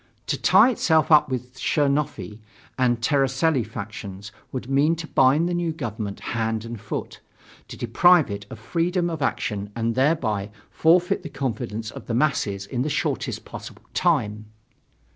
To 0.25 0.35
tie 0.35 0.71
itself 0.71 1.11
up 1.11 1.29
with 1.29 1.53
the 1.53 1.59
Chernofi 1.59 2.39
and 2.75 3.01
Tseretelli 3.03 3.63
factions 3.63 4.31
would 4.51 4.67
mean 4.67 4.95
to 4.95 5.05
bind 5.05 5.47
the 5.47 5.53
new 5.53 5.71
government 5.71 6.21
hand 6.33 6.65
and 6.65 6.81
foot 6.81 7.19
to 7.67 7.77
deprive 7.77 8.31
it 8.31 8.47
of 8.49 8.57
freedom 8.57 9.11
of 9.11 9.21
action 9.21 9.71
and 9.75 9.93
thereby 9.93 10.49
forfeit 10.71 11.21
the 11.21 11.29
confidence 11.29 11.91
of 11.91 12.07
the 12.07 12.15
masses 12.15 12.65
in 12.65 12.81
the 12.81 12.89
shortest 12.89 13.45
possible 13.45 13.83
time. 13.93 14.47